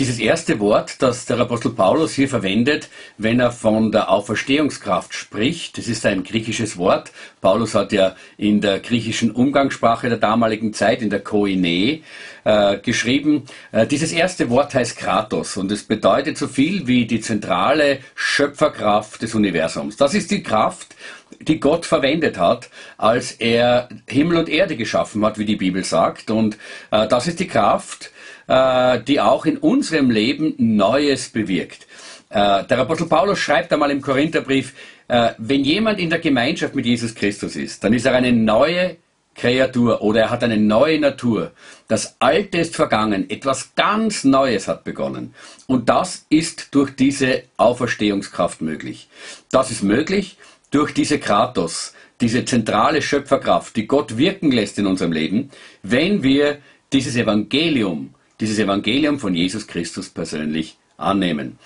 Dieses 0.00 0.18
erste 0.18 0.58
Wort, 0.60 1.02
das 1.02 1.26
der 1.26 1.38
Apostel 1.40 1.72
Paulus 1.72 2.14
hier 2.14 2.26
verwendet, 2.26 2.88
wenn 3.18 3.38
er 3.38 3.52
von 3.52 3.92
der 3.92 4.08
Auferstehungskraft 4.08 5.12
spricht, 5.12 5.76
das 5.76 5.88
ist 5.88 6.06
ein 6.06 6.24
griechisches 6.24 6.78
Wort. 6.78 7.12
Paulus 7.42 7.74
hat 7.74 7.92
ja 7.92 8.16
in 8.38 8.62
der 8.62 8.80
griechischen 8.80 9.30
Umgangssprache 9.30 10.08
der 10.08 10.16
damaligen 10.16 10.72
Zeit, 10.72 11.02
in 11.02 11.10
der 11.10 11.20
Koine, 11.20 12.00
äh, 12.44 12.78
geschrieben. 12.78 13.44
Äh, 13.72 13.86
dieses 13.86 14.10
erste 14.12 14.48
Wort 14.48 14.72
heißt 14.72 14.96
Kratos 14.96 15.58
und 15.58 15.70
es 15.70 15.82
bedeutet 15.82 16.38
so 16.38 16.48
viel 16.48 16.86
wie 16.86 17.04
die 17.04 17.20
zentrale 17.20 17.98
Schöpferkraft 18.14 19.20
des 19.20 19.34
Universums. 19.34 19.98
Das 19.98 20.14
ist 20.14 20.30
die 20.30 20.42
Kraft, 20.42 20.96
die 21.42 21.60
Gott 21.60 21.84
verwendet 21.84 22.38
hat, 22.38 22.70
als 22.96 23.32
er 23.32 23.90
Himmel 24.06 24.38
und 24.38 24.48
Erde 24.48 24.76
geschaffen 24.76 25.22
hat, 25.26 25.36
wie 25.36 25.44
die 25.44 25.56
Bibel 25.56 25.84
sagt. 25.84 26.30
Und 26.30 26.56
äh, 26.90 27.06
das 27.06 27.26
ist 27.26 27.38
die 27.38 27.48
Kraft, 27.48 28.10
äh, 28.46 29.00
die 29.00 29.20
auch 29.20 29.46
in 29.46 29.58
unserem 29.58 30.10
Leben 30.10 30.54
Neues 30.58 31.28
bewirkt. 31.28 31.86
Äh, 32.30 32.64
der 32.64 32.78
Apostel 32.78 33.06
Paulus 33.06 33.38
schreibt 33.38 33.72
einmal 33.72 33.90
im 33.90 34.00
Korintherbrief, 34.00 34.74
äh, 35.08 35.32
wenn 35.38 35.64
jemand 35.64 35.98
in 35.98 36.10
der 36.10 36.20
Gemeinschaft 36.20 36.74
mit 36.74 36.86
Jesus 36.86 37.14
Christus 37.14 37.56
ist, 37.56 37.82
dann 37.82 37.92
ist 37.92 38.06
er 38.06 38.14
eine 38.14 38.32
neue 38.32 38.96
Kreatur 39.34 40.02
oder 40.02 40.20
er 40.20 40.30
hat 40.30 40.44
eine 40.44 40.56
neue 40.56 41.00
Natur. 41.00 41.52
Das 41.88 42.16
Alte 42.20 42.58
ist 42.58 42.76
vergangen, 42.76 43.28
etwas 43.30 43.74
ganz 43.74 44.22
Neues 44.22 44.68
hat 44.68 44.84
begonnen. 44.84 45.34
Und 45.66 45.88
das 45.88 46.26
ist 46.28 46.74
durch 46.74 46.94
diese 46.94 47.44
Auferstehungskraft 47.56 48.60
möglich. 48.60 49.08
Das 49.50 49.70
ist 49.70 49.82
möglich 49.82 50.36
durch 50.70 50.92
diese 50.92 51.18
Kratos, 51.18 51.94
diese 52.20 52.44
zentrale 52.44 53.02
Schöpferkraft, 53.02 53.74
die 53.76 53.86
Gott 53.86 54.18
wirken 54.18 54.52
lässt 54.52 54.78
in 54.78 54.86
unserem 54.86 55.12
Leben, 55.12 55.50
wenn 55.82 56.22
wir 56.22 56.58
dieses 56.92 57.16
Evangelium 57.16 58.14
dieses 58.40 58.58
Evangelium 58.58 59.18
von 59.18 59.34
Jesus 59.34 59.66
Christus 59.66 60.08
persönlich 60.08 60.76
annehmen. 60.96 61.58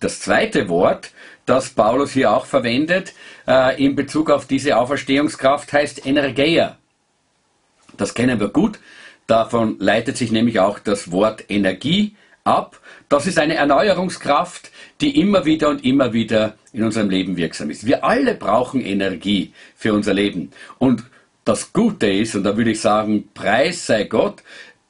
Das 0.00 0.20
zweite 0.20 0.68
Wort, 0.68 1.12
das 1.46 1.70
Paulus 1.70 2.12
hier 2.12 2.32
auch 2.32 2.46
verwendet 2.46 3.12
äh, 3.46 3.84
in 3.84 3.94
Bezug 3.94 4.30
auf 4.30 4.46
diese 4.46 4.76
Auferstehungskraft, 4.76 5.72
heißt 5.72 6.06
Energeia. 6.06 6.78
Das 7.96 8.14
kennen 8.14 8.40
wir 8.40 8.48
gut. 8.48 8.78
Davon 9.26 9.76
leitet 9.78 10.16
sich 10.16 10.32
nämlich 10.32 10.58
auch 10.58 10.78
das 10.78 11.12
Wort 11.12 11.44
Energie 11.48 12.16
ab. 12.44 12.80
Das 13.08 13.26
ist 13.26 13.38
eine 13.38 13.54
Erneuerungskraft, 13.54 14.70
die 15.00 15.20
immer 15.20 15.44
wieder 15.44 15.68
und 15.68 15.84
immer 15.84 16.12
wieder 16.12 16.56
in 16.72 16.82
unserem 16.82 17.10
Leben 17.10 17.36
wirksam 17.36 17.70
ist. 17.70 17.86
Wir 17.86 18.04
alle 18.04 18.34
brauchen 18.34 18.80
Energie 18.80 19.52
für 19.76 19.92
unser 19.92 20.14
Leben. 20.14 20.50
Und 20.78 21.04
das 21.44 21.72
Gute 21.72 22.06
ist, 22.10 22.34
und 22.34 22.44
da 22.44 22.56
würde 22.56 22.70
ich 22.70 22.80
sagen, 22.80 23.28
Preis 23.34 23.86
sei 23.86 24.04
Gott, 24.04 24.42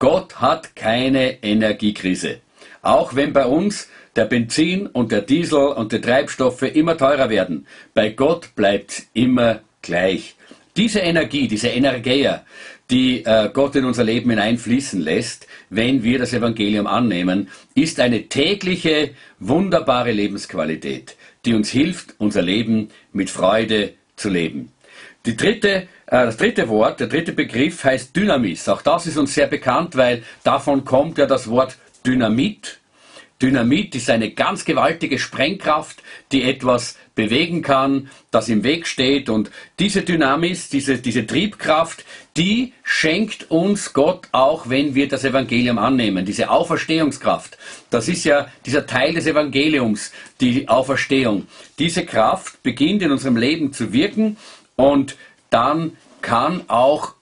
Gott 0.03 0.41
hat 0.41 0.75
keine 0.75 1.45
Energiekrise. 1.45 2.41
Auch 2.83 3.15
wenn 3.15 3.33
bei 3.33 3.47
uns 3.47 3.89
der 4.17 4.25
Benzin 4.25 4.89
und 4.89 5.13
der 5.13 5.21
Diesel 5.21 5.61
und 5.61 5.93
die 5.93 6.01
Treibstoffe 6.01 6.63
immer 6.63 6.99
teurer 6.99 7.31
werden, 7.31 7.69
bei 7.95 8.09
Gott 8.11 8.57
bleibt 8.57 9.05
immer 9.15 9.61
gleich. 9.81 10.35
Diese 10.77 10.99
Energie, 10.99 11.47
diese 11.47 11.69
Energia, 11.69 12.45
die 12.91 13.25
äh, 13.25 13.51
Gott 13.53 13.77
in 13.77 13.85
unser 13.85 14.03
Leben 14.03 14.31
hineinfließen 14.31 15.01
lässt, 15.01 15.47
wenn 15.71 16.03
wir 16.03 16.19
das 16.19 16.33
Evangelium 16.33 16.89
annehmen, 16.89 17.49
ist 17.77 18.01
eine 18.01 18.23
tägliche, 18.23 19.11
wunderbare 19.39 20.11
Lebensqualität, 20.11 21.15
die 21.45 21.55
uns 21.55 21.71
hilft, 21.71 22.17
unser 22.19 22.43
Leben 22.43 22.89
mit 23.13 23.31
Freude 23.31 23.93
zu 24.17 24.31
leben. 24.31 24.73
Die 25.25 25.37
dritte, 25.37 25.69
äh, 25.69 25.87
das 26.07 26.37
dritte 26.37 26.69
Wort, 26.69 27.01
der 27.01 27.07
dritte 27.07 27.33
Begriff 27.33 27.85
heißt 27.85 28.15
Dynamis. 28.17 28.69
Auch 28.69 28.83
das 28.83 29.07
ist 29.07 29.17
uns 29.17 29.35
sehr 29.35 29.47
bekannt, 29.47 29.97
weil 29.97 30.23
davon 30.43 30.85
kommt 30.85 31.19
ja 31.19 31.27
das 31.27 31.49
Wort 31.49 31.77
Dynamit. 32.05 32.79
Dynamit 33.41 33.95
ist 33.97 34.09
eine 34.09 34.31
ganz 34.31 34.65
gewaltige 34.65 35.19
Sprengkraft, 35.19 36.03
die 36.31 36.45
etwas 36.45 36.97
bewegen 37.17 37.63
kann, 37.63 38.09
das 38.31 38.49
im 38.49 38.63
Weg 38.63 38.87
steht. 38.87 39.29
Und 39.29 39.51
diese 39.81 40.03
Dynamis, 40.03 40.69
diese, 40.69 40.99
diese 40.99 41.27
Triebkraft, 41.27 42.05
die 42.37 42.73
schenkt 42.85 43.51
uns 43.51 43.93
Gott 43.93 44.29
auch, 44.31 44.69
wenn 44.69 44.95
wir 44.95 45.09
das 45.09 45.25
Evangelium 45.25 45.79
annehmen. 45.79 46.25
Diese 46.25 46.51
Auferstehungskraft. 46.51 47.59
Das 47.91 48.09
ist 48.09 48.25
ja 48.25 48.47
dieser 48.65 48.87
Teil 48.87 49.15
des 49.15 49.27
Evangeliums, 49.27 50.13
die 50.41 50.69
Auferstehung. 50.69 51.49
Diese 51.81 52.07
Kraft 52.07 52.63
beginnt 52.63 53.03
in 53.03 53.11
unserem 53.11 53.37
Leben 53.37 53.73
zu 53.73 53.93
wirken 53.93 54.37
und 54.77 55.17
dann 55.51 55.97
kann 56.21 56.65
auch 56.69 57.15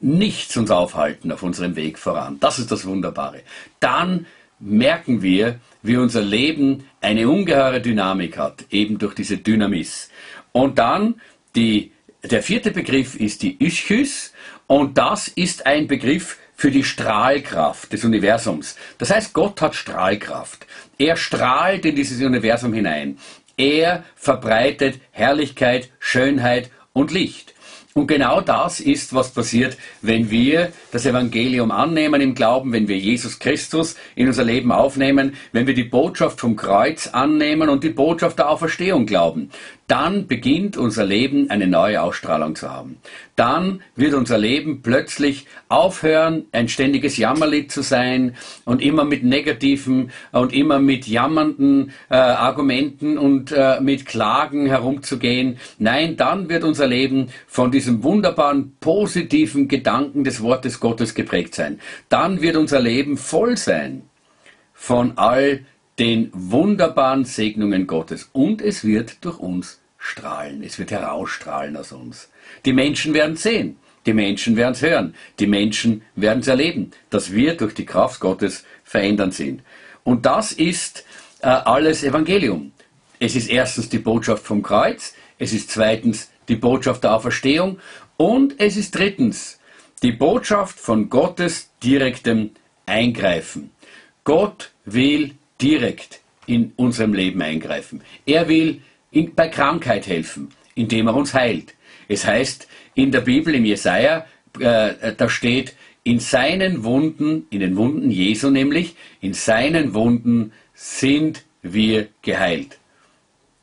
nichts 0.00 0.56
uns 0.56 0.70
aufhalten 0.70 1.32
auf 1.32 1.42
unserem 1.42 1.76
Weg 1.76 1.98
voran. 1.98 2.38
Das 2.40 2.58
ist 2.58 2.70
das 2.70 2.86
Wunderbare. 2.86 3.40
Dann 3.80 4.26
merken 4.58 5.22
wir, 5.22 5.60
wie 5.82 5.96
unser 5.96 6.22
Leben 6.22 6.84
eine 7.00 7.28
ungeheure 7.28 7.80
Dynamik 7.80 8.38
hat, 8.38 8.64
eben 8.70 8.98
durch 8.98 9.14
diese 9.14 9.38
Dynamis. 9.38 10.10
Und 10.52 10.78
dann 10.78 11.20
die, 11.54 11.92
der 12.22 12.42
vierte 12.42 12.70
Begriff 12.70 13.14
ist 13.14 13.42
die 13.42 13.62
Ischus 13.64 14.32
und 14.66 14.98
das 14.98 15.28
ist 15.28 15.66
ein 15.66 15.86
Begriff 15.86 16.38
für 16.56 16.70
die 16.70 16.84
Strahlkraft 16.84 17.92
des 17.92 18.04
Universums. 18.04 18.76
Das 18.98 19.10
heißt, 19.10 19.34
Gott 19.34 19.60
hat 19.60 19.74
Strahlkraft. 19.74 20.66
Er 20.98 21.16
strahlt 21.16 21.84
in 21.84 21.94
dieses 21.94 22.20
Universum 22.22 22.72
hinein. 22.72 23.18
Er 23.56 24.04
verbreitet 24.16 25.00
Herrlichkeit, 25.12 25.90
Schönheit 25.98 26.70
und 26.92 27.10
Licht. 27.10 27.54
Und 27.94 28.08
genau 28.08 28.42
das 28.42 28.78
ist, 28.80 29.14
was 29.14 29.30
passiert, 29.30 29.78
wenn 30.02 30.30
wir 30.30 30.70
das 30.92 31.06
Evangelium 31.06 31.70
annehmen 31.70 32.20
im 32.20 32.34
Glauben, 32.34 32.74
wenn 32.74 32.88
wir 32.88 32.98
Jesus 32.98 33.38
Christus 33.38 33.96
in 34.14 34.26
unser 34.26 34.44
Leben 34.44 34.70
aufnehmen, 34.70 35.34
wenn 35.52 35.66
wir 35.66 35.72
die 35.72 35.84
Botschaft 35.84 36.40
vom 36.40 36.56
Kreuz 36.56 37.06
annehmen 37.06 37.70
und 37.70 37.82
die 37.82 37.88
Botschaft 37.88 38.38
der 38.38 38.50
Auferstehung 38.50 39.06
glauben 39.06 39.50
dann 39.86 40.26
beginnt 40.26 40.76
unser 40.76 41.04
Leben 41.04 41.48
eine 41.50 41.66
neue 41.66 42.02
Ausstrahlung 42.02 42.56
zu 42.56 42.70
haben. 42.70 42.96
Dann 43.36 43.82
wird 43.94 44.14
unser 44.14 44.36
Leben 44.36 44.82
plötzlich 44.82 45.46
aufhören, 45.68 46.46
ein 46.52 46.68
ständiges 46.68 47.16
Jammerlied 47.16 47.70
zu 47.70 47.82
sein 47.82 48.34
und 48.64 48.82
immer 48.82 49.04
mit 49.04 49.22
negativen 49.22 50.10
und 50.32 50.52
immer 50.52 50.80
mit 50.80 51.06
jammernden 51.06 51.92
äh, 52.10 52.16
Argumenten 52.16 53.16
und 53.16 53.52
äh, 53.52 53.80
mit 53.80 54.06
Klagen 54.06 54.66
herumzugehen. 54.66 55.58
Nein, 55.78 56.16
dann 56.16 56.48
wird 56.48 56.64
unser 56.64 56.88
Leben 56.88 57.28
von 57.46 57.70
diesem 57.70 58.02
wunderbaren 58.02 58.76
positiven 58.80 59.68
Gedanken 59.68 60.24
des 60.24 60.42
Wortes 60.42 60.80
Gottes 60.80 61.14
geprägt 61.14 61.54
sein. 61.54 61.78
Dann 62.08 62.42
wird 62.42 62.56
unser 62.56 62.80
Leben 62.80 63.16
voll 63.16 63.56
sein 63.56 64.02
von 64.72 65.12
all 65.16 65.60
den 65.98 66.30
wunderbaren 66.32 67.24
Segnungen 67.24 67.86
Gottes 67.86 68.28
und 68.32 68.60
es 68.60 68.84
wird 68.84 69.24
durch 69.24 69.38
uns 69.38 69.80
strahlen, 69.98 70.62
es 70.62 70.78
wird 70.78 70.90
herausstrahlen 70.90 71.76
aus 71.76 71.92
uns. 71.92 72.28
Die 72.64 72.72
Menschen 72.72 73.14
werden 73.14 73.36
sehen, 73.36 73.76
die 74.04 74.12
Menschen 74.12 74.56
werden 74.56 74.72
es 74.72 74.82
hören, 74.82 75.14
die 75.40 75.46
Menschen 75.46 76.02
werden 76.14 76.40
es 76.40 76.48
erleben, 76.48 76.92
dass 77.10 77.32
wir 77.32 77.56
durch 77.56 77.74
die 77.74 77.86
Kraft 77.86 78.20
Gottes 78.20 78.64
verändern 78.84 79.32
sind. 79.32 79.62
Und 80.04 80.26
das 80.26 80.52
ist 80.52 81.04
äh, 81.40 81.48
alles 81.48 82.04
Evangelium. 82.04 82.72
Es 83.18 83.34
ist 83.34 83.48
erstens 83.48 83.88
die 83.88 83.98
Botschaft 83.98 84.44
vom 84.44 84.62
Kreuz, 84.62 85.14
es 85.38 85.52
ist 85.52 85.70
zweitens 85.70 86.30
die 86.48 86.56
Botschaft 86.56 87.04
der 87.04 87.14
Auferstehung 87.14 87.78
und 88.16 88.54
es 88.58 88.76
ist 88.76 88.94
drittens 88.94 89.58
die 90.02 90.12
Botschaft 90.12 90.78
von 90.78 91.08
Gottes 91.08 91.70
direktem 91.82 92.50
Eingreifen. 92.84 93.70
Gott 94.24 94.72
will 94.84 95.32
direkt 95.60 96.20
in 96.46 96.72
unserem 96.76 97.12
Leben 97.14 97.42
eingreifen. 97.42 98.02
Er 98.24 98.48
will 98.48 98.82
in, 99.10 99.34
bei 99.34 99.48
Krankheit 99.48 100.06
helfen, 100.06 100.48
indem 100.74 101.08
er 101.08 101.14
uns 101.14 101.34
heilt. 101.34 101.74
Es 102.08 102.24
heißt 102.26 102.68
in 102.94 103.10
der 103.10 103.22
Bibel, 103.22 103.54
im 103.54 103.64
Jesaja, 103.64 104.26
äh, 104.58 105.12
da 105.16 105.28
steht, 105.28 105.74
in 106.04 106.20
seinen 106.20 106.84
Wunden, 106.84 107.46
in 107.50 107.60
den 107.60 107.76
Wunden 107.76 108.10
Jesu 108.10 108.50
nämlich, 108.50 108.94
in 109.20 109.34
seinen 109.34 109.92
Wunden 109.92 110.52
sind 110.72 111.42
wir 111.62 112.08
geheilt. 112.22 112.78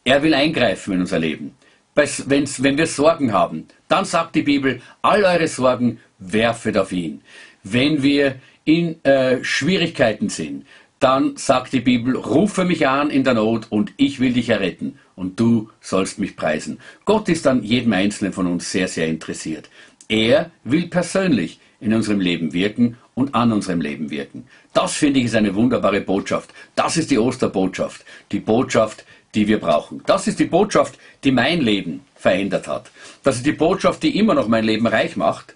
Er 0.04 0.22
will 0.24 0.34
eingreifen 0.34 0.94
in 0.94 1.02
unser 1.02 1.20
Leben. 1.20 1.56
Wenn's, 1.96 2.62
wenn 2.62 2.78
wir 2.78 2.88
Sorgen 2.88 3.32
haben, 3.32 3.68
dann 3.88 4.04
sagt 4.04 4.36
die 4.36 4.42
Bibel, 4.42 4.82
all 5.02 5.24
eure 5.24 5.48
Sorgen 5.48 6.00
werfet 6.18 6.78
auf 6.78 6.92
ihn. 6.92 7.22
Wenn 7.64 8.04
wir 8.04 8.36
in 8.66 9.04
äh, 9.06 9.44
Schwierigkeiten 9.44 10.30
sind, 10.30 10.66
dann 11.04 11.36
sagt 11.36 11.74
die 11.74 11.82
Bibel, 11.82 12.16
rufe 12.16 12.64
mich 12.64 12.88
an 12.88 13.10
in 13.10 13.26
der 13.26 13.34
Not 13.34 13.68
und 13.70 13.92
ich 13.98 14.22
will 14.22 14.32
dich 14.32 14.48
erretten 14.48 14.98
und 15.18 15.38
du 15.38 15.70
sollst 15.82 16.18
mich 16.18 16.38
preisen. 16.38 16.80
Gott 17.04 17.28
ist 17.28 17.46
an 17.46 17.62
jedem 17.62 17.92
Einzelnen 17.92 18.32
von 18.32 18.48
uns 18.48 18.72
sehr, 18.72 18.88
sehr 18.88 19.08
interessiert. 19.08 19.70
Er 20.08 20.50
will 20.64 20.88
persönlich 20.88 21.60
in 21.82 21.94
unserem 21.94 22.22
Leben 22.22 22.54
wirken 22.54 22.98
und 23.16 23.36
an 23.36 23.52
unserem 23.52 23.82
Leben 23.82 24.12
wirken. 24.12 24.48
Das 24.74 24.94
finde 24.94 25.20
ich 25.20 25.26
ist 25.26 25.36
eine 25.36 25.54
wunderbare 25.56 26.00
Botschaft. 26.00 26.54
Das 26.76 26.96
ist 26.96 27.12
die 27.12 27.20
Osterbotschaft. 27.20 28.06
Die 28.32 28.40
Botschaft, 28.40 29.06
die 29.36 29.48
wir 29.48 29.60
brauchen. 29.60 30.02
Das 30.06 30.28
ist 30.28 30.40
die 30.40 30.46
Botschaft, 30.46 30.98
die 31.26 31.34
mein 31.34 31.60
Leben 31.60 32.06
verändert 32.16 32.68
hat. 32.68 32.92
Das 33.24 33.36
ist 33.36 33.46
die 33.46 33.52
Botschaft, 33.52 34.04
die 34.04 34.18
immer 34.18 34.36
noch 34.36 34.48
mein 34.48 34.64
Leben 34.64 34.88
reich 34.88 35.18
macht. 35.18 35.56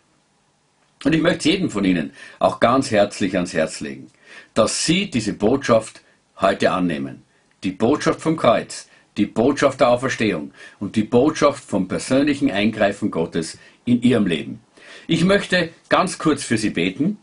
Und 1.06 1.16
ich 1.16 1.22
möchte 1.22 1.50
jedem 1.50 1.70
von 1.70 1.86
Ihnen 1.86 2.12
auch 2.40 2.60
ganz 2.60 2.92
herzlich 2.92 3.36
ans 3.36 3.54
Herz 3.54 3.80
legen, 3.80 4.08
dass 4.54 4.86
Sie 4.86 5.10
diese 5.10 5.34
Botschaft 5.34 6.02
heute 6.40 6.72
annehmen. 6.72 7.24
Die 7.64 7.72
Botschaft 7.72 8.22
vom 8.22 8.38
Kreuz, 8.38 8.88
die 9.18 9.26
Botschaft 9.26 9.80
der 9.80 9.90
Auferstehung 9.90 10.52
und 10.80 10.96
die 10.96 11.04
Botschaft 11.04 11.64
vom 11.64 11.88
persönlichen 11.88 12.52
Eingreifen 12.52 13.12
Gottes 13.12 13.58
in 13.86 14.02
Ihrem 14.02 14.28
Leben. 14.28 14.62
Ich 15.08 15.24
möchte 15.24 15.70
ganz 15.90 16.18
kurz 16.18 16.44
für 16.44 16.58
Sie 16.58 16.70
beten 16.70 17.18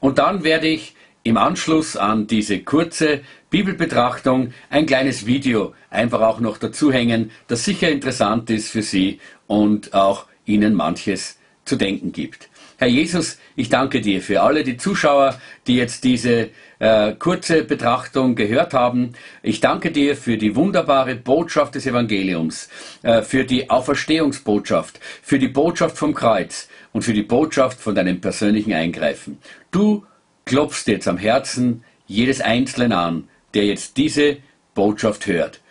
und 0.00 0.18
dann 0.18 0.44
werde 0.44 0.68
ich 0.68 0.94
im 1.22 1.36
Anschluss 1.36 1.96
an 1.96 2.26
diese 2.26 2.60
kurze 2.60 3.22
Bibelbetrachtung 3.50 4.52
ein 4.70 4.86
kleines 4.86 5.26
Video 5.26 5.74
einfach 5.90 6.20
auch 6.20 6.40
noch 6.40 6.58
dazuhängen, 6.58 7.30
das 7.48 7.64
sicher 7.64 7.90
interessant 7.90 8.48
ist 8.50 8.70
für 8.70 8.82
Sie 8.82 9.20
und 9.46 9.92
auch 9.92 10.26
Ihnen 10.44 10.74
manches 10.74 11.38
zu 11.64 11.76
denken 11.76 12.12
gibt. 12.12 12.48
Herr 12.78 12.88
Jesus, 12.88 13.38
ich 13.54 13.70
danke 13.70 14.02
dir 14.02 14.20
für 14.20 14.42
alle 14.42 14.62
die 14.62 14.76
Zuschauer, 14.76 15.40
die 15.66 15.76
jetzt 15.76 16.04
diese 16.04 16.50
äh, 16.78 17.12
kurze 17.12 17.64
Betrachtung 17.64 18.34
gehört 18.34 18.74
haben. 18.74 19.14
Ich 19.42 19.60
danke 19.60 19.90
dir 19.90 20.14
für 20.14 20.36
die 20.36 20.54
wunderbare 20.54 21.14
Botschaft 21.14 21.74
des 21.74 21.86
Evangeliums, 21.86 22.68
äh, 23.02 23.22
für 23.22 23.44
die 23.44 23.70
Auferstehungsbotschaft, 23.70 25.00
für 25.22 25.38
die 25.38 25.48
Botschaft 25.48 25.96
vom 25.96 26.12
Kreuz 26.12 26.68
und 26.92 27.00
für 27.00 27.14
die 27.14 27.22
Botschaft 27.22 27.80
von 27.80 27.94
deinem 27.94 28.20
persönlichen 28.20 28.74
Eingreifen. 28.74 29.38
Du 29.70 30.04
klopfst 30.44 30.86
jetzt 30.86 31.08
am 31.08 31.16
Herzen 31.16 31.82
jedes 32.06 32.42
Einzelnen 32.42 32.92
an, 32.92 33.28
der 33.54 33.64
jetzt 33.64 33.96
diese 33.96 34.36
Botschaft 34.74 35.26
hört. 35.26 35.62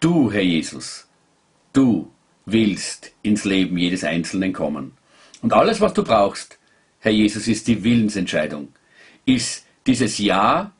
Du, 0.00 0.32
Herr 0.32 0.40
Jesus, 0.40 1.06
du 1.74 2.10
willst 2.46 3.12
ins 3.20 3.44
Leben 3.44 3.76
jedes 3.76 4.02
Einzelnen 4.02 4.54
kommen. 4.54 4.92
Und 5.42 5.52
alles, 5.52 5.80
was 5.80 5.92
du 5.94 6.02
brauchst, 6.02 6.58
Herr 7.00 7.12
Jesus, 7.12 7.48
ist 7.48 7.66
die 7.66 7.84
Willensentscheidung, 7.84 8.68
ist 9.26 9.66
dieses 9.86 10.18
Ja 10.18 10.72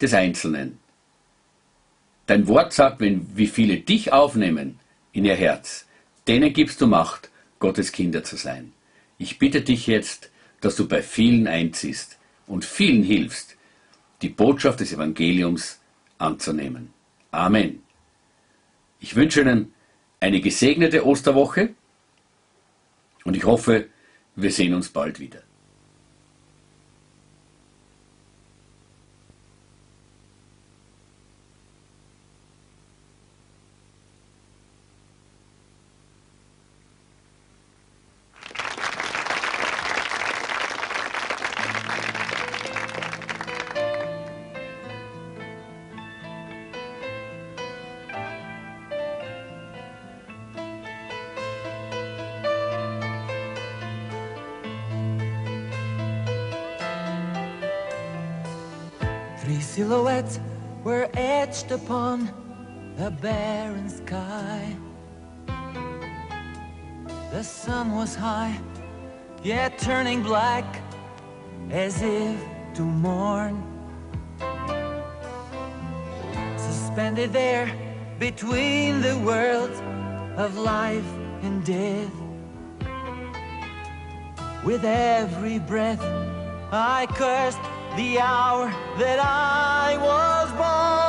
des 0.00 0.14
Einzelnen. 0.14 0.78
Dein 2.26 2.46
Wort 2.48 2.72
sagt, 2.72 3.00
wenn 3.00 3.26
wie 3.36 3.46
viele 3.46 3.78
dich 3.78 4.12
aufnehmen 4.12 4.80
in 5.12 5.24
ihr 5.24 5.36
Herz, 5.36 5.86
denen 6.26 6.52
gibst 6.52 6.80
du 6.80 6.86
Macht, 6.86 7.30
Gottes 7.58 7.92
Kinder 7.92 8.22
zu 8.22 8.36
sein. 8.36 8.72
Ich 9.18 9.38
bitte 9.38 9.62
dich 9.62 9.86
jetzt, 9.86 10.30
dass 10.60 10.76
du 10.76 10.86
bei 10.86 11.02
vielen 11.02 11.46
einziehst 11.46 12.18
und 12.46 12.64
vielen 12.64 13.02
hilfst, 13.02 13.56
die 14.22 14.28
Botschaft 14.28 14.80
des 14.80 14.92
Evangeliums 14.92 15.80
anzunehmen. 16.18 16.92
Amen. 17.30 17.82
Ich 19.00 19.14
wünsche 19.14 19.40
Ihnen 19.40 19.72
eine 20.20 20.40
gesegnete 20.40 21.06
Osterwoche 21.06 21.70
und 23.24 23.36
ich 23.36 23.44
hoffe, 23.44 23.88
wir 24.40 24.52
sehen 24.52 24.74
uns 24.74 24.88
bald 24.88 25.18
wieder. 25.18 25.40
Silhouettes 59.78 60.40
were 60.82 61.08
etched 61.14 61.70
upon 61.70 62.28
the 62.96 63.12
barren 63.22 63.88
sky. 63.88 64.76
The 67.30 67.44
sun 67.44 67.94
was 67.94 68.16
high, 68.16 68.58
yet 69.44 69.78
turning 69.78 70.20
black 70.24 70.64
as 71.70 72.02
if 72.02 72.40
to 72.74 72.82
mourn. 72.82 73.62
Suspended 76.56 77.32
there 77.32 77.70
between 78.18 79.00
the 79.00 79.16
worlds 79.18 79.78
of 80.36 80.58
life 80.58 81.10
and 81.42 81.64
death. 81.64 82.16
With 84.64 84.84
every 84.84 85.60
breath, 85.60 86.02
I 86.72 87.06
cursed 87.10 87.60
the 87.96 88.20
hour 88.20 88.70
that 88.98 89.18
I 89.20 89.96
was 90.08 90.48
born. 90.60 91.08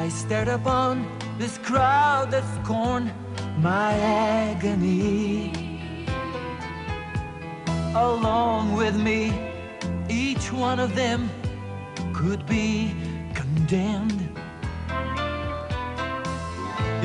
I 0.00 0.08
stared 0.08 0.48
upon 0.48 1.06
this 1.38 1.58
crowd 1.58 2.30
that 2.30 2.44
scorned 2.62 3.12
my 3.58 3.92
agony. 3.92 5.52
Along 7.94 8.74
with 8.74 8.96
me, 8.96 9.32
each 10.08 10.52
one 10.52 10.78
of 10.78 10.94
them 10.94 11.28
could 12.12 12.46
be 12.46 12.94
condemned. 13.34 14.09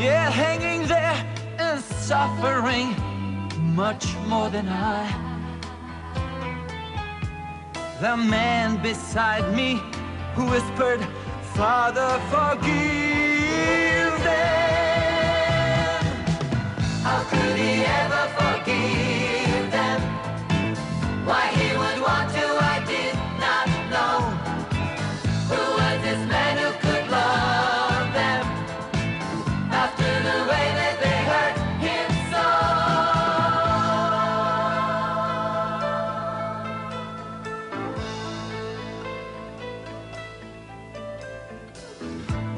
Yet 0.05 0.31
hanging 0.33 0.87
there 0.87 1.17
and 1.57 1.83
suffering 1.83 2.95
much 3.75 4.05
more 4.27 4.51
than 4.51 4.69
I. 4.69 5.01
The 7.99 8.15
man 8.15 8.79
beside 8.83 9.51
me 9.55 9.81
who 10.35 10.45
whispered, 10.45 11.01
Father, 11.55 12.09
forgive 12.29 14.13
them. 14.29 15.95
How 17.01 17.23
could 17.31 17.64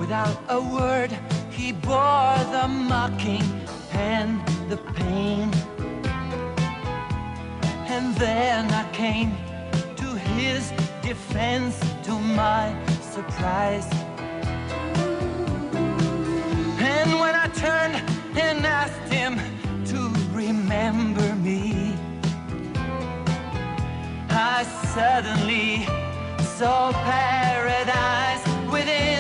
Without 0.08 0.40
a 0.48 0.62
word, 0.62 1.12
he 1.52 1.74
bore 1.74 2.38
the 2.54 2.66
mocking 2.66 3.44
and 3.92 4.40
the 4.70 4.78
pain. 4.78 5.52
And 7.92 8.16
then 8.16 8.72
I 8.72 8.90
came 8.94 9.36
to 9.98 10.06
his 10.32 10.72
defense 11.02 11.78
to 12.04 12.14
my 12.18 12.74
surprise. 13.02 13.86
And 16.80 17.20
when 17.20 17.36
I 17.36 17.50
turned 17.54 17.96
and 18.40 18.66
asked 18.66 19.12
him 19.12 19.36
to 19.88 20.00
remember 20.32 21.36
me, 21.36 21.94
I 24.30 24.64
suddenly 24.96 25.84
saw 26.56 26.94
paradise 26.94 28.46
within 28.72 29.17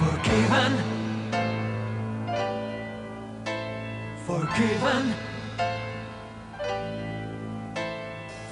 Forgiven. 0.00 0.72
Forgiven. 4.26 5.04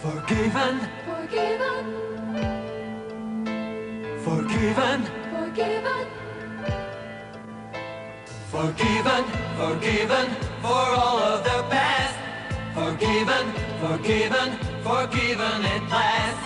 Forgiven. 0.02 0.74
Forgiven, 1.04 1.86
Forgiven. 4.24 5.00
forgiven, 5.34 6.06
Forgiven, 8.50 9.24
forgiven 9.58 10.26
for 10.62 10.86
all 11.02 11.18
of 11.18 11.44
the 11.44 11.58
past. 11.70 12.16
Forgiven, 12.74 13.46
forgiven, 13.82 14.77
forgiven 14.82 15.64
at 15.74 15.82
last. 15.90 16.42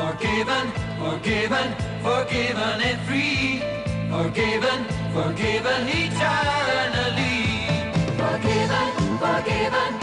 Forgiven, 0.00 0.66
forgiven, 0.98 1.68
forgiven 2.02 2.80
and 2.88 3.00
free. 3.06 3.62
Forgiven, 4.10 4.84
forgiven 5.14 5.82
eternally. 5.88 7.40
forgiven, 8.18 9.18
forgiven 9.18 9.99